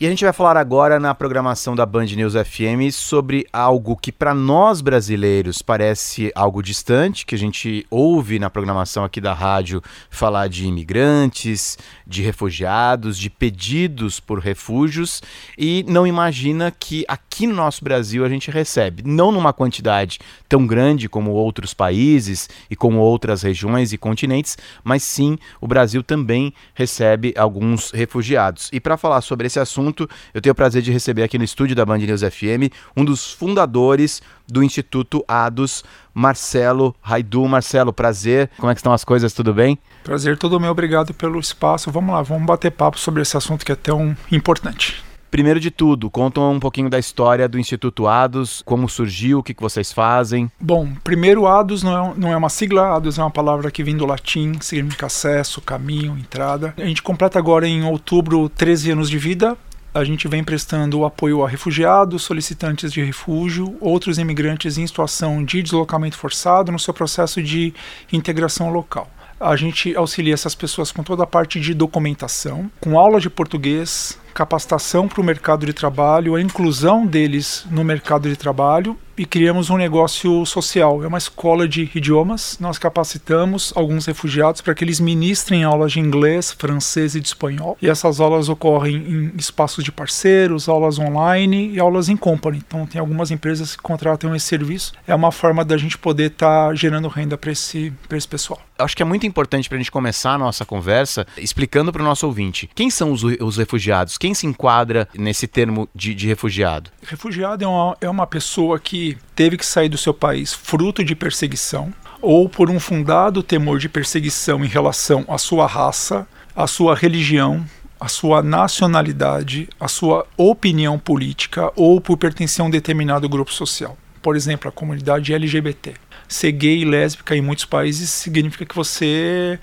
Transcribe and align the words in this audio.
E 0.00 0.06
a 0.06 0.10
gente 0.10 0.24
vai 0.24 0.32
falar 0.32 0.56
agora 0.56 0.98
na 0.98 1.14
programação 1.14 1.76
da 1.76 1.86
Band 1.86 2.06
News 2.06 2.34
FM 2.34 2.90
sobre 2.90 3.46
algo 3.52 3.96
que 3.96 4.10
para 4.10 4.34
nós 4.34 4.80
brasileiros 4.80 5.62
parece 5.62 6.32
algo 6.34 6.60
distante, 6.60 7.24
que 7.24 7.36
a 7.36 7.38
gente 7.38 7.86
ouve 7.88 8.40
na 8.40 8.50
programação 8.50 9.04
aqui 9.04 9.20
da 9.20 9.32
rádio 9.32 9.80
falar 10.10 10.48
de 10.48 10.66
imigrantes, 10.66 11.78
de 12.04 12.22
refugiados, 12.22 13.16
de 13.16 13.30
pedidos 13.30 14.18
por 14.18 14.40
refúgios 14.40 15.22
e 15.56 15.84
não 15.86 16.04
imagina 16.04 16.72
que 16.76 17.04
aqui 17.06 17.46
no 17.46 17.54
nosso 17.54 17.84
Brasil 17.84 18.24
a 18.24 18.28
gente 18.28 18.50
recebe, 18.50 19.04
não 19.06 19.30
numa 19.30 19.52
quantidade 19.52 20.18
tão 20.48 20.66
grande 20.66 21.08
como 21.08 21.30
outros 21.30 21.72
países 21.72 22.48
e 22.68 22.74
como 22.74 22.98
outras 22.98 23.42
regiões 23.42 23.92
e 23.92 23.96
continentes, 23.96 24.58
mas 24.82 25.04
sim 25.04 25.38
o 25.60 25.68
Brasil 25.68 26.02
também 26.02 26.52
recebe 26.74 27.32
alguns 27.38 27.92
refugiados. 27.92 28.68
E 28.72 28.80
para 28.80 28.96
falar 28.96 29.20
sobre 29.20 29.46
esse 29.46 29.60
assunto 29.60 29.83
assunto, 29.84 30.08
eu 30.32 30.40
tenho 30.40 30.52
o 30.52 30.56
prazer 30.56 30.82
de 30.82 30.90
receber 30.90 31.22
aqui 31.22 31.36
no 31.36 31.44
estúdio 31.44 31.76
da 31.76 31.84
Band 31.84 31.98
News 31.98 32.22
FM 32.22 32.72
um 32.96 33.04
dos 33.04 33.32
fundadores 33.32 34.22
do 34.48 34.62
Instituto 34.62 35.24
ADOS, 35.28 35.84
Marcelo 36.12 36.94
Raidu. 37.02 37.46
Marcelo, 37.46 37.92
prazer. 37.92 38.50
Como 38.56 38.70
é 38.70 38.74
que 38.74 38.80
estão 38.80 38.92
as 38.92 39.04
coisas? 39.04 39.32
Tudo 39.32 39.52
bem? 39.52 39.78
Prazer 40.02 40.38
todo 40.38 40.58
meu. 40.58 40.70
Obrigado 40.70 41.12
pelo 41.12 41.38
espaço. 41.38 41.90
Vamos 41.90 42.14
lá, 42.14 42.22
vamos 42.22 42.46
bater 42.46 42.70
papo 42.70 42.98
sobre 42.98 43.22
esse 43.22 43.36
assunto 43.36 43.64
que 43.64 43.72
é 43.72 43.76
tão 43.76 44.16
importante. 44.30 45.02
Primeiro 45.34 45.58
de 45.58 45.68
tudo, 45.68 46.08
conta 46.08 46.40
um 46.40 46.60
pouquinho 46.60 46.88
da 46.88 46.96
história 46.96 47.48
do 47.48 47.58
Instituto 47.58 48.06
ADOS, 48.06 48.62
como 48.64 48.88
surgiu, 48.88 49.40
o 49.40 49.42
que, 49.42 49.52
que 49.52 49.60
vocês 49.60 49.92
fazem. 49.92 50.48
Bom, 50.60 50.92
primeiro 51.02 51.48
ADOS 51.48 51.82
não 51.82 51.92
é, 51.92 52.14
não 52.16 52.32
é 52.32 52.36
uma 52.36 52.48
sigla, 52.48 52.94
ADOS 52.94 53.18
é 53.18 53.20
uma 53.20 53.32
palavra 53.32 53.68
que 53.68 53.82
vem 53.82 53.96
do 53.96 54.06
latim, 54.06 54.52
significa 54.60 55.06
acesso, 55.06 55.60
caminho, 55.60 56.16
entrada. 56.16 56.72
A 56.76 56.84
gente 56.84 57.02
completa 57.02 57.36
agora 57.36 57.66
em 57.66 57.82
outubro 57.82 58.48
13 58.48 58.92
anos 58.92 59.10
de 59.10 59.18
vida 59.18 59.58
a 59.94 60.02
gente 60.02 60.26
vem 60.26 60.42
prestando 60.42 61.04
apoio 61.04 61.44
a 61.44 61.48
refugiados, 61.48 62.24
solicitantes 62.24 62.92
de 62.92 63.00
refúgio, 63.00 63.76
outros 63.80 64.18
imigrantes 64.18 64.76
em 64.76 64.84
situação 64.84 65.44
de 65.44 65.62
deslocamento 65.62 66.18
forçado 66.18 66.72
no 66.72 66.80
seu 66.80 66.92
processo 66.92 67.40
de 67.40 67.72
integração 68.12 68.72
local. 68.72 69.08
A 69.38 69.54
gente 69.54 69.94
auxilia 69.94 70.34
essas 70.34 70.54
pessoas 70.54 70.90
com 70.90 71.04
toda 71.04 71.22
a 71.22 71.26
parte 71.26 71.60
de 71.60 71.72
documentação, 71.72 72.68
com 72.80 72.98
aula 72.98 73.20
de 73.20 73.30
português, 73.30 74.18
capacitação 74.32 75.06
para 75.06 75.20
o 75.20 75.24
mercado 75.24 75.64
de 75.64 75.72
trabalho, 75.72 76.34
a 76.34 76.40
inclusão 76.40 77.06
deles 77.06 77.64
no 77.70 77.84
mercado 77.84 78.28
de 78.28 78.36
trabalho 78.36 78.98
e 79.16 79.24
criamos 79.24 79.70
um 79.70 79.76
negócio 79.76 80.44
social. 80.46 81.02
É 81.02 81.06
uma 81.06 81.18
escola 81.18 81.68
de 81.68 81.90
idiomas. 81.94 82.58
Nós 82.60 82.78
capacitamos 82.78 83.72
alguns 83.76 84.06
refugiados 84.06 84.60
para 84.60 84.74
que 84.74 84.84
eles 84.84 85.00
ministrem 85.00 85.64
aulas 85.64 85.92
de 85.92 86.00
inglês, 86.00 86.52
francês 86.52 87.14
e 87.14 87.20
de 87.20 87.28
espanhol. 87.28 87.76
E 87.80 87.88
essas 87.88 88.20
aulas 88.20 88.48
ocorrem 88.48 88.96
em 88.96 89.32
espaços 89.36 89.84
de 89.84 89.92
parceiros, 89.92 90.68
aulas 90.68 90.98
online 90.98 91.70
e 91.72 91.80
aulas 91.80 92.08
em 92.08 92.16
company. 92.16 92.62
Então, 92.66 92.86
tem 92.86 93.00
algumas 93.00 93.30
empresas 93.30 93.76
que 93.76 93.82
contratam 93.82 94.34
esse 94.34 94.46
serviço. 94.46 94.92
É 95.06 95.14
uma 95.14 95.32
forma 95.32 95.64
da 95.64 95.76
gente 95.76 95.96
poder 95.98 96.30
estar 96.32 96.68
tá 96.68 96.74
gerando 96.74 97.08
renda 97.08 97.36
para 97.36 97.52
esse, 97.52 97.92
esse 98.10 98.28
pessoal. 98.28 98.60
Acho 98.76 98.96
que 98.96 99.02
é 99.02 99.06
muito 99.06 99.24
importante 99.24 99.68
para 99.68 99.76
a 99.76 99.80
gente 99.80 99.90
começar 99.90 100.32
a 100.32 100.38
nossa 100.38 100.64
conversa 100.64 101.24
explicando 101.36 101.92
para 101.92 102.02
o 102.02 102.04
nosso 102.04 102.26
ouvinte 102.26 102.68
quem 102.74 102.90
são 102.90 103.12
os, 103.12 103.22
os 103.22 103.56
refugiados, 103.56 104.18
quem 104.18 104.34
se 104.34 104.46
enquadra 104.46 105.08
nesse 105.14 105.46
termo 105.46 105.88
de, 105.94 106.12
de 106.12 106.26
refugiado? 106.26 106.90
Refugiado 107.06 107.64
é 107.64 107.68
uma, 107.68 107.96
é 108.00 108.10
uma 108.10 108.26
pessoa 108.26 108.80
que 108.80 109.16
teve 109.36 109.56
que 109.56 109.64
sair 109.64 109.88
do 109.88 109.96
seu 109.96 110.12
país 110.12 110.52
fruto 110.52 111.04
de 111.04 111.14
perseguição 111.14 111.92
ou 112.20 112.48
por 112.48 112.68
um 112.68 112.80
fundado 112.80 113.42
temor 113.42 113.78
de 113.78 113.88
perseguição 113.88 114.64
em 114.64 114.68
relação 114.68 115.24
à 115.28 115.38
sua 115.38 115.66
raça, 115.66 116.26
à 116.56 116.66
sua 116.66 116.96
religião, 116.96 117.64
à 118.00 118.08
sua 118.08 118.42
nacionalidade, 118.42 119.68
à 119.78 119.86
sua 119.86 120.26
opinião 120.36 120.98
política 120.98 121.72
ou 121.76 122.00
por 122.00 122.16
pertencer 122.16 122.62
a 122.62 122.66
um 122.66 122.70
determinado 122.70 123.28
grupo 123.28 123.52
social. 123.52 123.96
Por 124.20 124.36
exemplo, 124.36 124.68
a 124.68 124.72
comunidade 124.72 125.34
LGBT. 125.34 125.94
Ser 126.28 126.52
gay 126.52 126.80
e 126.80 126.84
lésbica 126.84 127.36
em 127.36 127.40
muitos 127.40 127.64
países 127.64 128.10
significa 128.10 128.64
que 128.64 128.74
você 128.74 129.58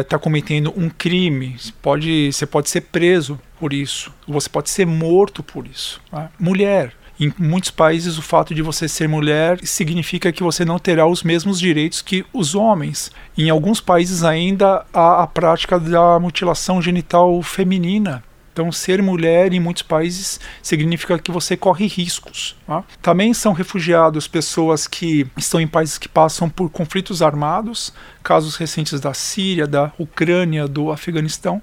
está 0.00 0.16
eh, 0.16 0.18
cometendo 0.18 0.72
um 0.76 0.88
crime, 0.88 1.56
pode, 1.80 2.32
você 2.32 2.44
pode 2.44 2.68
ser 2.68 2.82
preso 2.82 3.38
por 3.58 3.72
isso, 3.72 4.12
você 4.26 4.48
pode 4.48 4.70
ser 4.70 4.86
morto 4.86 5.42
por 5.42 5.66
isso. 5.66 6.00
Né? 6.12 6.28
Mulher. 6.38 6.92
Em 7.20 7.32
muitos 7.38 7.70
países, 7.70 8.18
o 8.18 8.22
fato 8.22 8.52
de 8.52 8.62
você 8.62 8.88
ser 8.88 9.06
mulher 9.06 9.60
significa 9.62 10.32
que 10.32 10.42
você 10.42 10.64
não 10.64 10.78
terá 10.78 11.06
os 11.06 11.22
mesmos 11.22 11.60
direitos 11.60 12.02
que 12.02 12.24
os 12.32 12.56
homens. 12.56 13.12
Em 13.38 13.48
alguns 13.48 13.80
países, 13.80 14.24
ainda 14.24 14.84
há 14.92 15.22
a 15.22 15.26
prática 15.28 15.78
da 15.78 16.18
mutilação 16.18 16.82
genital 16.82 17.40
feminina. 17.42 18.24
Então, 18.52 18.70
ser 18.70 19.02
mulher 19.02 19.52
em 19.54 19.60
muitos 19.60 19.82
países 19.82 20.38
significa 20.62 21.18
que 21.18 21.30
você 21.30 21.56
corre 21.56 21.86
riscos. 21.86 22.54
Tá? 22.66 22.84
Também 23.00 23.32
são 23.32 23.52
refugiados 23.52 24.28
pessoas 24.28 24.86
que 24.86 25.26
estão 25.36 25.58
em 25.58 25.66
países 25.66 25.96
que 25.96 26.08
passam 26.08 26.50
por 26.50 26.68
conflitos 26.68 27.22
armados, 27.22 27.92
casos 28.22 28.56
recentes 28.56 29.00
da 29.00 29.14
Síria, 29.14 29.66
da 29.66 29.90
Ucrânia, 29.98 30.68
do 30.68 30.92
Afeganistão, 30.92 31.62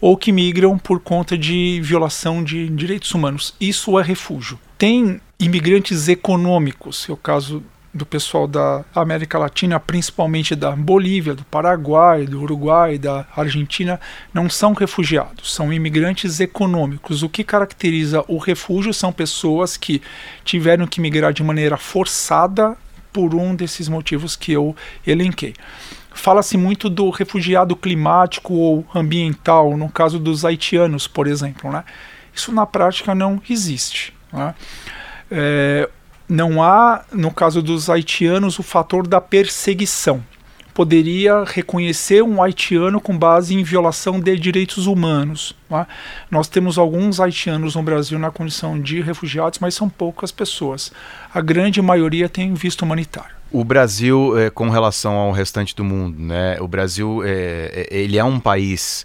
ou 0.00 0.16
que 0.16 0.30
migram 0.30 0.78
por 0.78 1.00
conta 1.00 1.36
de 1.36 1.80
violação 1.82 2.44
de 2.44 2.68
direitos 2.68 3.12
humanos. 3.12 3.54
Isso 3.58 3.98
é 3.98 4.02
refúgio. 4.02 4.58
Tem 4.76 5.20
imigrantes 5.40 6.08
econômicos, 6.08 7.06
é 7.08 7.12
o 7.12 7.16
caso 7.16 7.62
do 7.98 8.06
pessoal 8.06 8.46
da 8.46 8.84
América 8.94 9.38
Latina, 9.38 9.78
principalmente 9.78 10.54
da 10.54 10.70
Bolívia, 10.70 11.34
do 11.34 11.44
Paraguai, 11.44 12.24
do 12.24 12.40
Uruguai, 12.40 12.96
da 12.96 13.26
Argentina, 13.36 14.00
não 14.32 14.48
são 14.48 14.72
refugiados, 14.72 15.52
são 15.52 15.72
imigrantes 15.72 16.40
econômicos. 16.40 17.22
O 17.22 17.28
que 17.28 17.44
caracteriza 17.44 18.24
o 18.28 18.38
refúgio 18.38 18.94
são 18.94 19.12
pessoas 19.12 19.76
que 19.76 20.00
tiveram 20.44 20.86
que 20.86 21.00
migrar 21.00 21.32
de 21.32 21.42
maneira 21.42 21.76
forçada 21.76 22.76
por 23.12 23.34
um 23.34 23.54
desses 23.54 23.88
motivos 23.88 24.36
que 24.36 24.52
eu 24.52 24.74
elenquei. 25.06 25.54
Fala-se 26.12 26.56
muito 26.56 26.88
do 26.88 27.10
refugiado 27.10 27.76
climático 27.76 28.54
ou 28.54 28.86
ambiental, 28.94 29.76
no 29.76 29.88
caso 29.88 30.18
dos 30.18 30.44
haitianos, 30.44 31.06
por 31.06 31.26
exemplo. 31.26 31.70
Né? 31.70 31.84
Isso 32.34 32.52
na 32.52 32.66
prática 32.66 33.14
não 33.14 33.40
existe. 33.48 34.12
Né? 34.32 34.54
É, 35.30 35.88
não 36.28 36.62
há, 36.62 37.04
no 37.12 37.30
caso 37.30 37.62
dos 37.62 37.88
haitianos, 37.88 38.58
o 38.58 38.62
fator 38.62 39.06
da 39.06 39.20
perseguição. 39.20 40.22
Poderia 40.74 41.42
reconhecer 41.44 42.22
um 42.22 42.40
haitiano 42.40 43.00
com 43.00 43.16
base 43.18 43.52
em 43.52 43.64
violação 43.64 44.20
de 44.20 44.36
direitos 44.36 44.86
humanos. 44.86 45.56
É? 45.72 45.86
Nós 46.30 46.46
temos 46.46 46.78
alguns 46.78 47.18
haitianos 47.18 47.74
no 47.74 47.82
Brasil 47.82 48.16
na 48.16 48.30
condição 48.30 48.80
de 48.80 49.00
refugiados, 49.00 49.58
mas 49.58 49.74
são 49.74 49.88
poucas 49.88 50.30
pessoas. 50.30 50.92
A 51.34 51.40
grande 51.40 51.82
maioria 51.82 52.28
tem 52.28 52.54
visto 52.54 52.82
humanitário. 52.82 53.36
O 53.50 53.64
Brasil, 53.64 54.38
é, 54.38 54.50
com 54.50 54.68
relação 54.68 55.14
ao 55.14 55.32
restante 55.32 55.74
do 55.74 55.82
mundo, 55.82 56.16
né? 56.20 56.60
O 56.60 56.68
Brasil, 56.68 57.22
é, 57.24 57.88
ele 57.90 58.18
é 58.18 58.22
um 58.22 58.38
país 58.38 59.04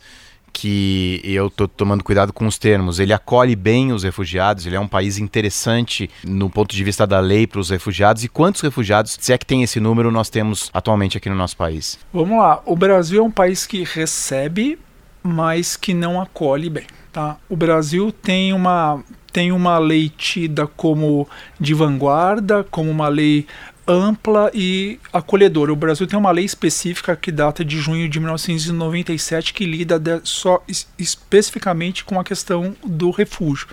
que 0.54 1.20
eu 1.24 1.48
estou 1.48 1.68
tomando 1.68 2.04
cuidado 2.04 2.32
com 2.32 2.46
os 2.46 2.60
termos. 2.60 3.00
Ele 3.00 3.12
acolhe 3.12 3.56
bem 3.56 3.92
os 3.92 4.04
refugiados, 4.04 4.66
ele 4.68 4.76
é 4.76 4.80
um 4.80 4.88
país 4.88 5.18
interessante 5.18 6.10
no 6.24 6.50
ponto 6.50 6.76
de 6.76 6.84
vista 6.84 7.08
da 7.08 7.20
lei 7.20 7.48
para 7.48 7.60
os 7.60 7.72
refugiados. 7.72 8.24
E 8.24 8.30
quantos 8.30 8.62
refugiados, 8.62 9.18
se 9.20 9.34
é 9.34 9.38
que 9.38 9.46
tem 9.46 9.64
esse 9.64 9.80
número, 9.80 10.12
nós 10.12 10.30
temos 10.30 10.70
atualmente 10.72 11.18
aqui 11.18 11.28
no 11.28 11.36
nosso 11.36 11.58
país? 11.58 11.98
Vamos 12.14 12.38
lá. 12.38 12.62
O 12.66 12.76
Brasil 12.76 13.22
é 13.22 13.26
um 13.26 13.32
país 13.32 13.66
que 13.66 13.84
recebe, 13.84 14.78
mas 15.24 15.76
que 15.76 15.94
não 15.94 16.22
acolhe 16.22 16.70
bem. 16.70 16.86
Tá? 17.12 17.38
O 17.50 17.56
Brasil 17.56 18.12
tem 18.12 18.54
uma 18.54 19.04
tem 19.32 19.52
uma 19.52 19.80
lei 19.80 20.10
tida 20.10 20.68
como 20.68 21.28
de 21.60 21.74
vanguarda, 21.74 22.64
como 22.70 22.92
uma 22.92 23.08
lei 23.08 23.48
ampla 23.88 24.50
e 24.54 25.00
acolhedora. 25.12 25.72
O 25.72 25.76
Brasil 25.76 26.08
tem 26.08 26.18
uma 26.18 26.32
lei 26.32 26.46
específica 26.46 27.16
que 27.16 27.32
data 27.32 27.64
de 27.64 27.78
junho 27.78 28.08
de 28.08 28.20
1997 28.20 29.54
que 29.54 29.66
lida 29.66 30.00
de, 30.00 30.22
só 30.24 30.64
especificamente 30.98 32.04
com 32.04 32.20
a 32.20 32.24
questão 32.24 32.76
do 32.84 33.12
refúgio, 33.12 33.68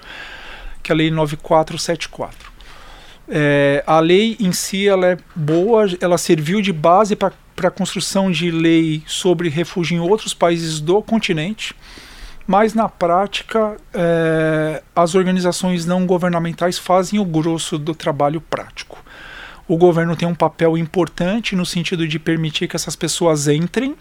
que 0.83 0.91
é 0.91 0.95
a 0.95 0.97
lei 0.97 1.11
9474. 1.11 2.51
É, 3.29 3.85
a 3.87 4.01
lei 4.01 4.37
em 4.41 4.51
si 4.53 4.89
ela 4.89 5.07
é 5.07 5.19
boa, 5.37 5.87
ela 6.01 6.19
serviu 6.19 6.61
de 6.61 6.73
base 6.73 7.15
para 7.15 7.33
a 7.63 7.71
construção 7.71 8.31
de 8.31 8.51
lei 8.51 9.03
sobre 9.07 9.49
refúgio 9.49 9.97
em 9.97 10.01
outros 10.01 10.35
países 10.35 10.81
do 10.81 11.01
continente 11.03 11.75
mas 12.51 12.75
na 12.75 12.89
prática 12.89 13.77
é, 13.95 14.83
as 14.97 15.15
organizações 15.15 15.87
não 15.87 16.05
governamentais 16.05 16.81
fazem 16.81 17.21
o 17.21 17.25
grosso 17.25 17.79
do 17.79 17.95
trabalho 17.95 18.41
prático. 18.41 18.99
O 19.71 19.77
governo 19.77 20.17
tem 20.17 20.27
um 20.27 20.35
papel 20.35 20.77
importante 20.77 21.55
no 21.55 21.65
sentido 21.65 22.09
de 22.09 22.19
permitir 22.19 22.67
que 22.67 22.75
essas 22.75 22.97
pessoas 22.97 23.47
entrem 23.47 23.95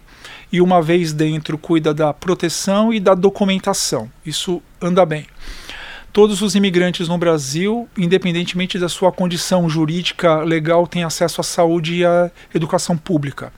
e, 0.51 0.62
uma 0.62 0.81
vez 0.81 1.13
dentro, 1.13 1.60
cuida 1.60 1.94
da 1.94 2.12
proteção 2.12 2.92
e 2.92 3.00
da 3.00 3.13
documentação. 3.13 4.10
Isso 4.25 4.63
anda 4.81 5.06
bem 5.06 5.27
todos 6.12 6.42
os 6.42 6.56
imigrantes 6.56 7.07
no 7.07 7.19
Brasil, 7.19 7.88
independentemente 7.95 8.80
da 8.80 8.89
sua 8.89 9.12
condição 9.12 9.69
jurídica 9.69 10.39
legal, 10.39 10.88
têm 10.88 11.04
acesso 11.04 11.39
à 11.39 11.44
saúde 11.44 11.98
e 11.98 12.04
à 12.04 12.31
educação 12.51 12.98
pública. 12.98 13.54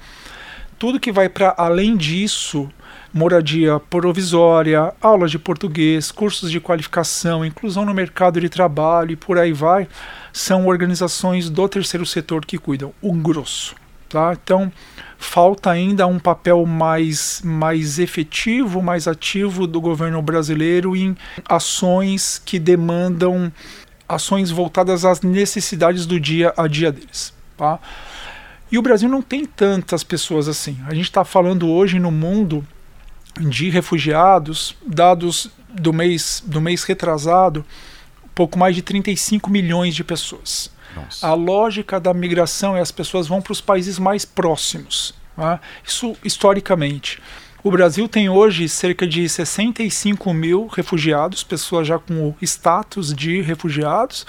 Tudo 0.78 1.00
que 1.00 1.14
vai 1.14 1.30
para 1.30 1.56
além 1.58 1.96
disso, 1.96 2.70
moradia 3.14 3.80
provisória, 3.80 4.94
aulas 5.00 5.32
de 5.32 5.40
português, 5.40 6.12
cursos 6.12 6.52
de 6.52 6.60
qualificação, 6.60 7.46
inclusão 7.46 7.86
no 7.86 7.94
mercado 7.94 8.42
de 8.42 8.50
trabalho 8.50 9.12
e 9.12 9.16
por 9.16 9.38
aí 9.38 9.54
vai, 9.54 9.88
são 10.34 10.68
organizações 10.68 11.50
do 11.50 11.68
terceiro 11.68 12.06
setor 12.06 12.46
que 12.46 12.58
cuidam, 12.58 12.94
o 13.02 13.14
grosso. 13.14 13.76
Tá? 14.10 14.34
Então, 14.34 14.72
falta 15.18 15.72
ainda 15.72 16.06
um 16.06 16.20
papel 16.20 16.66
mais, 16.66 17.42
mais 17.46 17.98
efetivo, 17.98 18.82
mais 18.82 19.08
ativo 19.08 19.66
do 19.66 19.80
governo 19.80 20.22
brasileiro 20.22 20.96
em 20.96 21.16
ações 21.48 22.42
que 22.44 22.60
demandam 22.60 23.52
ações 24.08 24.52
voltadas 24.52 25.06
às 25.06 25.22
necessidades 25.22 26.06
do 26.06 26.20
dia 26.20 26.54
a 26.58 26.68
dia 26.68 26.92
deles. 26.92 27.34
Tá? 27.58 27.80
E 28.70 28.78
o 28.78 28.82
Brasil 28.82 29.08
não 29.08 29.22
tem 29.22 29.46
tantas 29.46 30.04
pessoas 30.04 30.48
assim. 30.48 30.78
A 30.88 30.94
gente 30.94 31.06
está 31.06 31.24
falando 31.24 31.70
hoje 31.70 32.00
no 32.00 32.12
mundo 32.12 32.66
de 33.40 33.70
refugiados, 33.70 34.76
dados 34.86 35.50
do 35.70 35.94
mês, 35.94 36.44
do 36.46 36.60
mês 36.60 36.84
retrasado, 36.84 37.66
pouco 38.42 38.58
mais 38.58 38.76
de 38.76 38.82
35 38.82 39.52
milhões 39.52 39.94
de 39.94 40.04
pessoas. 40.04 40.72
Nossa. 40.96 41.28
A 41.28 41.36
lógica 41.36 42.00
da 42.00 42.12
migração 42.12 42.76
é 42.76 42.82
as 42.82 42.92
pessoas 42.92 43.28
vão 43.28 43.40
para 43.40 43.52
os 43.52 43.62
países 43.62 44.00
mais 44.00 44.26
próximos. 44.26 45.14
Tá? 45.36 45.62
Isso 45.86 46.18
historicamente. 46.26 47.22
O 47.64 47.70
Brasil 47.70 48.10
tem 48.10 48.30
hoje 48.30 48.68
cerca 48.68 49.06
de 49.06 49.30
65 49.30 50.34
mil 50.34 50.66
refugiados, 50.66 51.44
pessoas 51.44 51.88
já 51.88 52.00
com 52.00 52.30
o 52.30 52.36
status 52.42 53.14
de 53.14 53.42
refugiados, 53.42 54.26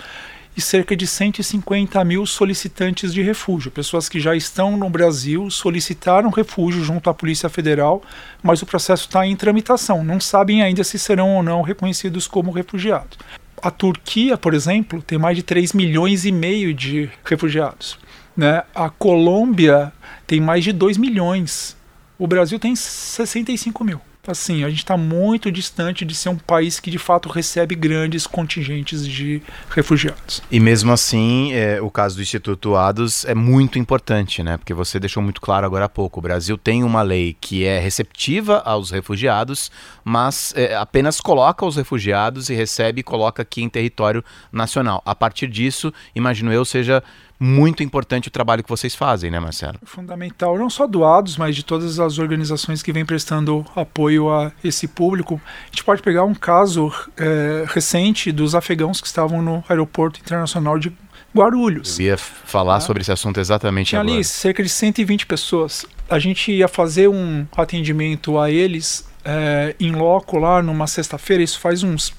e 0.54 0.60
cerca 0.60 0.94
de 0.94 1.06
150 1.06 2.04
mil 2.04 2.26
solicitantes 2.26 3.14
de 3.14 3.22
refúgio, 3.22 3.70
pessoas 3.70 4.10
que 4.10 4.20
já 4.20 4.36
estão 4.36 4.76
no 4.76 4.90
Brasil, 4.90 5.50
solicitaram 5.50 6.28
refúgio 6.28 6.84
junto 6.84 7.08
à 7.08 7.14
Polícia 7.14 7.48
Federal, 7.48 8.02
mas 8.42 8.60
o 8.60 8.66
processo 8.66 9.06
está 9.06 9.26
em 9.26 9.34
tramitação, 9.34 10.04
não 10.04 10.20
sabem 10.20 10.62
ainda 10.62 10.84
se 10.84 10.98
serão 10.98 11.36
ou 11.36 11.42
não 11.42 11.62
reconhecidos 11.62 12.26
como 12.26 12.50
refugiados. 12.50 13.16
A 13.62 13.70
Turquia, 13.70 14.36
por 14.36 14.52
exemplo, 14.52 15.00
tem 15.00 15.16
mais 15.16 15.36
de 15.36 15.42
3 15.42 15.72
milhões 15.72 16.24
e 16.24 16.32
meio 16.32 16.74
de 16.74 17.08
refugiados. 17.24 17.98
Né? 18.36 18.62
A 18.74 18.90
Colômbia 18.90 19.92
tem 20.26 20.40
mais 20.40 20.64
de 20.64 20.72
2 20.72 20.98
milhões. 20.98 21.76
O 22.18 22.26
Brasil 22.26 22.58
tem 22.58 22.74
65 22.74 23.84
mil 23.84 24.00
assim, 24.30 24.62
a 24.62 24.68
gente 24.68 24.78
está 24.78 24.96
muito 24.96 25.50
distante 25.50 26.04
de 26.04 26.14
ser 26.14 26.28
um 26.28 26.36
país 26.36 26.78
que 26.78 26.90
de 26.90 26.98
fato 26.98 27.28
recebe 27.28 27.74
grandes 27.74 28.26
contingentes 28.26 29.06
de 29.06 29.42
refugiados. 29.70 30.40
E 30.50 30.60
mesmo 30.60 30.92
assim, 30.92 31.52
é, 31.52 31.80
o 31.80 31.90
caso 31.90 32.16
do 32.16 32.22
Instituto 32.22 32.76
ADOS 32.76 33.24
é 33.24 33.34
muito 33.34 33.78
importante, 33.78 34.42
né? 34.42 34.56
Porque 34.56 34.72
você 34.72 35.00
deixou 35.00 35.22
muito 35.22 35.40
claro 35.40 35.66
agora 35.66 35.86
há 35.86 35.88
pouco, 35.88 36.20
o 36.20 36.22
Brasil 36.22 36.56
tem 36.56 36.84
uma 36.84 37.02
lei 37.02 37.36
que 37.40 37.64
é 37.64 37.80
receptiva 37.80 38.58
aos 38.58 38.90
refugiados, 38.90 39.72
mas 40.04 40.54
é, 40.56 40.76
apenas 40.76 41.20
coloca 41.20 41.66
os 41.66 41.76
refugiados 41.76 42.48
e 42.48 42.54
recebe 42.54 43.00
e 43.00 43.02
coloca 43.02 43.42
aqui 43.42 43.62
em 43.62 43.68
território 43.68 44.24
nacional. 44.52 45.02
A 45.04 45.14
partir 45.16 45.48
disso, 45.48 45.92
imagino 46.14 46.52
eu, 46.52 46.64
seja 46.64 47.02
muito 47.38 47.82
importante 47.82 48.28
o 48.28 48.30
trabalho 48.30 48.62
que 48.62 48.68
vocês 48.68 48.94
fazem, 48.94 49.30
né, 49.30 49.40
Marcelo? 49.40 49.78
Fundamental, 49.84 50.56
não 50.58 50.70
só 50.70 50.86
doados, 50.86 51.36
mas 51.36 51.56
de 51.56 51.64
todas 51.64 51.98
as 51.98 52.18
organizações 52.18 52.82
que 52.82 52.92
vêm 52.92 53.04
prestando 53.04 53.66
apoio 53.74 54.30
a 54.30 54.52
esse 54.62 54.86
público. 54.86 55.40
A 55.64 55.66
gente 55.70 55.84
pode 55.84 56.02
pegar 56.02 56.24
um 56.24 56.34
caso 56.34 56.92
é, 57.16 57.64
recente 57.66 58.30
dos 58.30 58.54
afegãos 58.54 59.00
que 59.00 59.06
estavam 59.06 59.42
no 59.42 59.64
aeroporto 59.68 60.20
internacional 60.20 60.78
de 60.78 60.92
Guarulhos. 61.34 61.98
Eu 61.98 62.06
ia 62.06 62.16
falar 62.18 62.76
ah. 62.76 62.80
sobre 62.80 63.00
esse 63.00 63.10
assunto 63.10 63.40
exatamente 63.40 63.88
Tinha 63.88 64.00
agora. 64.00 64.14
ali 64.14 64.24
cerca 64.24 64.62
de 64.62 64.68
120 64.68 65.26
pessoas. 65.26 65.86
A 66.08 66.18
gente 66.18 66.52
ia 66.52 66.68
fazer 66.68 67.08
um 67.08 67.46
atendimento 67.56 68.38
a 68.38 68.50
eles 68.50 69.08
é, 69.24 69.74
em 69.80 69.92
loco 69.92 70.38
lá 70.38 70.62
numa 70.62 70.86
sexta-feira, 70.86 71.42
isso 71.42 71.58
faz 71.58 71.82
uns, 71.82 72.12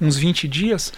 uns 0.00 0.16
20 0.16 0.46
dias 0.46 0.92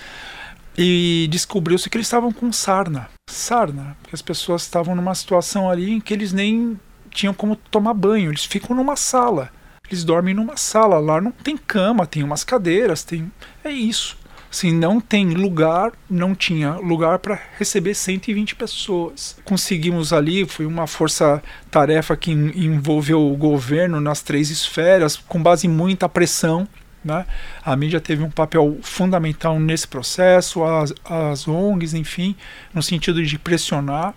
e 0.76 1.28
descobriu-se 1.30 1.88
que 1.88 1.96
eles 1.96 2.06
estavam 2.06 2.32
com 2.32 2.52
sarna. 2.52 3.08
Sarna, 3.34 3.96
porque 4.00 4.14
as 4.14 4.22
pessoas 4.22 4.62
estavam 4.62 4.94
numa 4.94 5.14
situação 5.14 5.68
ali 5.68 5.90
em 5.90 6.00
que 6.00 6.14
eles 6.14 6.32
nem 6.32 6.78
tinham 7.10 7.34
como 7.34 7.56
tomar 7.56 7.94
banho, 7.94 8.30
eles 8.30 8.44
ficam 8.44 8.76
numa 8.76 8.96
sala. 8.96 9.50
Eles 9.88 10.04
dormem 10.04 10.34
numa 10.34 10.56
sala, 10.56 10.98
lá 10.98 11.20
não 11.20 11.30
tem 11.30 11.56
cama, 11.56 12.06
tem 12.06 12.22
umas 12.22 12.42
cadeiras, 12.42 13.04
tem 13.04 13.30
é 13.62 13.70
isso. 13.70 14.16
Assim, 14.50 14.72
não 14.72 15.00
tem 15.00 15.30
lugar, 15.30 15.92
não 16.08 16.32
tinha 16.32 16.74
lugar 16.74 17.18
para 17.18 17.40
receber 17.58 17.92
120 17.92 18.54
pessoas. 18.54 19.36
Conseguimos 19.44 20.12
ali, 20.12 20.46
foi 20.46 20.64
uma 20.64 20.86
força-tarefa 20.86 22.16
que 22.16 22.30
envolveu 22.30 23.20
o 23.20 23.36
governo 23.36 24.00
nas 24.00 24.22
três 24.22 24.50
esferas, 24.50 25.16
com 25.16 25.42
base 25.42 25.66
em 25.66 25.70
muita 25.70 26.08
pressão 26.08 26.68
né? 27.04 27.26
A 27.62 27.76
mídia 27.76 28.00
teve 28.00 28.22
um 28.22 28.30
papel 28.30 28.78
fundamental 28.82 29.60
nesse 29.60 29.86
processo, 29.86 30.64
as, 30.64 30.92
as 31.04 31.46
ONGs, 31.46 31.94
enfim, 31.94 32.34
no 32.72 32.82
sentido 32.82 33.22
de 33.24 33.38
pressionar. 33.38 34.14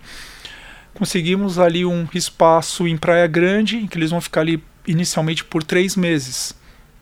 Conseguimos 0.94 1.58
ali 1.58 1.84
um 1.84 2.08
espaço 2.14 2.88
em 2.88 2.96
Praia 2.96 3.26
Grande, 3.26 3.76
em 3.76 3.86
que 3.86 3.98
eles 3.98 4.10
vão 4.10 4.20
ficar 4.20 4.40
ali 4.40 4.62
inicialmente 4.86 5.44
por 5.44 5.62
três 5.62 5.94
meses 5.94 6.56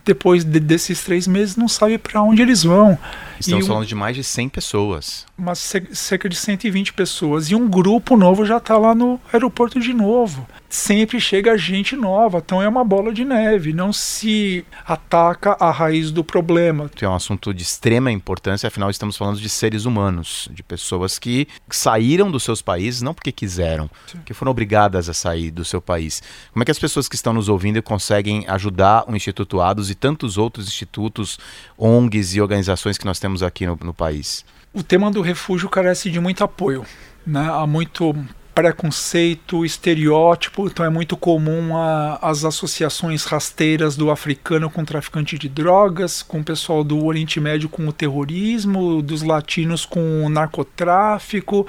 depois 0.07 0.45
de, 0.45 0.61
desses 0.61 1.03
três 1.03 1.27
meses 1.27 1.57
não 1.57 1.67
sabe 1.67 1.99
para 1.99 2.23
onde 2.23 2.41
eles 2.41 2.63
vão. 2.63 2.97
Estamos 3.41 3.65
e 3.65 3.69
falando 3.69 3.87
de 3.87 3.95
mais 3.95 4.15
de 4.15 4.23
100 4.23 4.49
pessoas. 4.49 5.27
Mas 5.37 5.59
cerca 5.93 6.29
de 6.29 6.37
120 6.37 6.93
pessoas. 6.93 7.51
E 7.51 7.57
um 7.57 7.69
grupo 7.69 8.17
novo 8.17 8.47
já 8.47 8.59
está 8.59 8.79
lá 8.79 8.95
no 8.95 9.21
aeroporto 9.33 9.81
de 9.81 9.93
novo. 9.93 10.47
Sempre 10.77 11.19
chega 11.19 11.57
gente 11.57 11.97
nova, 11.97 12.37
então 12.37 12.61
é 12.61 12.69
uma 12.69 12.85
bola 12.85 13.11
de 13.11 13.25
neve. 13.25 13.73
Não 13.73 13.95
se 13.95 14.63
ataca 14.87 15.57
a 15.59 15.71
raiz 15.71 16.11
do 16.11 16.23
problema. 16.23 16.91
É 17.01 17.09
um 17.09 17.15
assunto 17.15 17.55
de 17.55 17.63
extrema 17.63 18.13
importância, 18.13 18.67
afinal, 18.67 18.91
estamos 18.91 19.17
falando 19.17 19.41
de 19.41 19.49
seres 19.49 19.87
humanos, 19.87 20.51
de 20.53 20.63
pessoas 20.63 21.19
que 21.19 21.49
saíram 21.71 22.31
dos 22.31 22.43
seus 22.43 22.61
países 22.61 23.01
não 23.01 23.15
porque 23.15 23.33
quiseram, 23.33 23.89
Sim. 24.07 24.21
que 24.23 24.35
foram 24.35 24.53
obrigadas 24.53 25.09
a 25.09 25.15
sair 25.15 25.51
do 25.51 25.65
seu 25.65 25.81
país. 25.81 26.23
Como 26.53 26.63
é 26.63 26.67
que 26.67 26.71
as 26.71 26.79
pessoas 26.79 27.09
que 27.09 27.15
estão 27.15 27.33
nos 27.33 27.49
ouvindo 27.49 27.83
conseguem 27.83 28.45
ajudar 28.47 29.07
o 29.09 29.17
Instituto 29.17 29.63
Ados 29.63 29.91
e 29.91 29.95
tantos 29.95 30.37
outros 30.37 30.69
institutos, 30.69 31.39
ONGs 31.79 32.35
e 32.35 32.41
organizações 32.41 32.99
que 32.99 33.07
nós 33.07 33.19
temos 33.19 33.43
aqui 33.43 33.67
no, 33.67 33.79
no 33.83 33.95
país? 33.95 34.45
O 34.75 34.83
tema 34.83 35.11
do 35.11 35.23
refúgio 35.23 35.71
carece 35.71 36.11
de 36.11 36.21
muito 36.21 36.45
apoio. 36.45 36.85
Né? 37.27 37.49
Há 37.51 37.67
muito 37.67 38.15
preconceito, 38.57 39.67
estereótipo, 39.67 40.67
então 40.67 40.83
é 40.83 40.89
muito 40.89 41.15
comum 41.15 41.77
a, 41.77 42.19
as 42.23 42.43
associações 42.43 43.25
rasteiras 43.25 43.99
do 43.99 44.11
africano 44.11 44.71
com 44.71 44.83
traficante 44.83 45.39
de 45.39 45.47
drogas, 45.47 46.23
com 46.23 46.41
o 46.41 46.45
pessoal 46.45 46.83
do 46.83 47.05
Oriente 47.05 47.39
Médio 47.39 47.69
com 47.69 47.87
o 47.87 47.93
terrorismo, 47.93 49.03
dos 49.03 49.21
latinos 49.21 49.85
com 49.85 50.25
o 50.25 50.31
narcotráfico. 50.31 51.67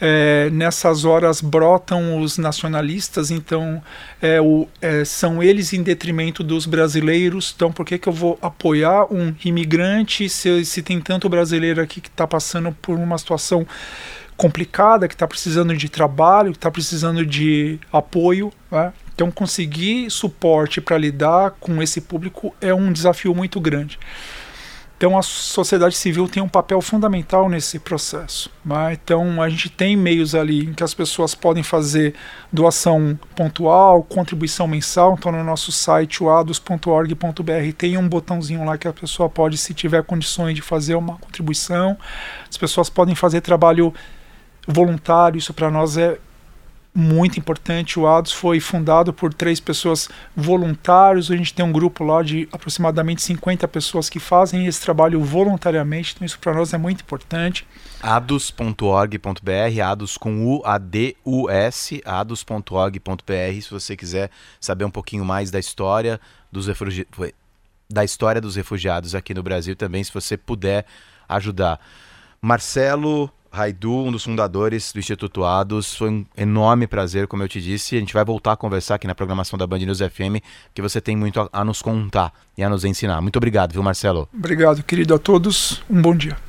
É, 0.00 0.50
nessas 0.50 1.06
horas 1.06 1.40
brotam 1.40 2.20
os 2.20 2.36
nacionalistas, 2.36 3.30
então 3.30 3.82
é, 4.20 4.38
o, 4.38 4.68
é, 4.82 5.06
são 5.06 5.42
eles 5.42 5.72
em 5.72 5.82
detrimento 5.82 6.44
dos 6.44 6.66
brasileiros. 6.66 7.54
Então, 7.56 7.72
por 7.72 7.86
que, 7.86 7.96
que 7.96 8.06
eu 8.06 8.12
vou 8.12 8.38
apoiar 8.42 9.10
um 9.10 9.34
imigrante 9.42 10.28
se, 10.28 10.62
se 10.66 10.82
tem 10.82 11.00
tanto 11.00 11.26
brasileiro 11.26 11.80
aqui 11.80 12.02
que 12.02 12.08
está 12.08 12.26
passando 12.26 12.70
por 12.82 12.98
uma 12.98 13.16
situação 13.16 13.66
complicada, 14.38 15.06
que 15.06 15.14
está 15.14 15.26
precisando 15.26 15.76
de 15.76 15.88
trabalho, 15.90 16.52
que 16.52 16.56
está 16.56 16.70
precisando 16.70 17.26
de 17.26 17.78
apoio? 17.92 18.50
Né? 18.70 18.92
Então, 19.14 19.30
conseguir 19.30 20.08
suporte 20.10 20.80
para 20.80 20.96
lidar 20.96 21.50
com 21.60 21.82
esse 21.82 22.00
público 22.00 22.54
é 22.60 22.72
um 22.72 22.90
desafio 22.90 23.34
muito 23.34 23.60
grande. 23.60 23.98
Então 24.98 25.16
a 25.16 25.22
sociedade 25.22 25.96
civil 25.96 26.28
tem 26.28 26.42
um 26.42 26.48
papel 26.48 26.80
fundamental 26.80 27.48
nesse 27.48 27.78
processo. 27.78 28.50
Né? 28.64 28.94
Então 28.94 29.40
a 29.40 29.48
gente 29.48 29.70
tem 29.70 29.96
meios 29.96 30.34
ali 30.34 30.64
em 30.64 30.74
que 30.74 30.82
as 30.82 30.92
pessoas 30.92 31.36
podem 31.36 31.62
fazer 31.62 32.16
doação 32.52 33.16
pontual, 33.36 34.02
contribuição 34.02 34.66
mensal. 34.66 35.14
Então 35.16 35.30
no 35.30 35.44
nosso 35.44 35.70
site 35.70 36.20
oados.org.br 36.24 37.72
tem 37.76 37.96
um 37.96 38.08
botãozinho 38.08 38.64
lá 38.64 38.76
que 38.76 38.88
a 38.88 38.92
pessoa 38.92 39.28
pode, 39.28 39.56
se 39.56 39.72
tiver 39.72 40.02
condições 40.02 40.56
de 40.56 40.62
fazer 40.62 40.96
uma 40.96 41.16
contribuição. 41.16 41.96
As 42.50 42.56
pessoas 42.56 42.90
podem 42.90 43.14
fazer 43.14 43.40
trabalho 43.40 43.94
voluntário. 44.68 45.38
Isso 45.38 45.54
para 45.54 45.70
nós 45.70 45.96
é 45.96 46.18
muito 46.94 47.38
importante. 47.38 47.98
O 47.98 48.06
ADOS 48.06 48.32
foi 48.32 48.60
fundado 48.60 49.12
por 49.12 49.32
três 49.32 49.60
pessoas 49.60 50.08
voluntários. 50.36 51.30
A 51.30 51.36
gente 51.36 51.54
tem 51.54 51.64
um 51.64 51.72
grupo 51.72 52.04
lá 52.04 52.22
de 52.22 52.48
aproximadamente 52.52 53.22
50 53.22 53.66
pessoas 53.68 54.10
que 54.10 54.18
fazem 54.18 54.66
esse 54.66 54.80
trabalho 54.80 55.22
voluntariamente. 55.22 56.14
Então, 56.14 56.26
isso 56.26 56.38
para 56.38 56.54
nós 56.54 56.74
é 56.74 56.78
muito 56.78 57.00
importante. 57.02 57.66
ados.org.br, 58.02 59.82
ados 59.84 60.16
com 60.18 60.44
U, 60.44 60.62
A-D-U-S, 60.64 62.02
ados.org.br, 62.04 63.62
se 63.62 63.70
você 63.70 63.96
quiser 63.96 64.30
saber 64.60 64.84
um 64.84 64.90
pouquinho 64.90 65.24
mais 65.24 65.50
da 65.50 65.58
história 65.58 66.20
dos 66.50 66.66
refugiados 66.66 67.32
da 67.90 68.04
história 68.04 68.38
dos 68.38 68.54
refugiados 68.54 69.14
aqui 69.14 69.32
no 69.32 69.42
Brasil 69.42 69.74
também, 69.74 70.04
se 70.04 70.12
você 70.12 70.36
puder 70.36 70.84
ajudar. 71.26 71.80
Marcelo 72.40 73.32
Raidu, 73.50 73.92
um 73.92 74.12
dos 74.12 74.24
fundadores 74.24 74.92
do 74.92 74.98
Instituto 74.98 75.44
Ados, 75.44 75.94
foi 75.94 76.10
um 76.10 76.26
enorme 76.36 76.86
prazer, 76.86 77.26
como 77.26 77.42
eu 77.42 77.48
te 77.48 77.60
disse. 77.60 77.96
A 77.96 77.98
gente 78.00 78.14
vai 78.14 78.24
voltar 78.24 78.52
a 78.52 78.56
conversar 78.56 78.96
aqui 78.96 79.06
na 79.06 79.14
programação 79.14 79.58
da 79.58 79.66
Band 79.66 79.78
News 79.78 79.98
FM, 79.98 80.42
que 80.74 80.82
você 80.82 81.00
tem 81.00 81.16
muito 81.16 81.40
a, 81.40 81.48
a 81.52 81.64
nos 81.64 81.82
contar 81.82 82.32
e 82.56 82.62
a 82.62 82.68
nos 82.68 82.84
ensinar. 82.84 83.20
Muito 83.20 83.36
obrigado, 83.36 83.72
viu, 83.72 83.82
Marcelo? 83.82 84.28
Obrigado, 84.32 84.82
querido, 84.82 85.14
a 85.14 85.18
todos. 85.18 85.82
Um 85.88 86.00
bom 86.00 86.14
dia. 86.14 86.47